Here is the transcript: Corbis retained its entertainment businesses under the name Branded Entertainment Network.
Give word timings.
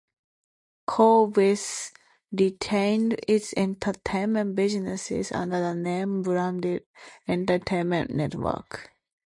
Corbis 0.89 1.91
retained 2.31 3.19
its 3.27 3.53
entertainment 3.55 4.55
businesses 4.55 5.31
under 5.31 5.59
the 5.59 5.75
name 5.75 6.23
Branded 6.23 6.85
Entertainment 7.27 8.09
Network. 8.09 8.89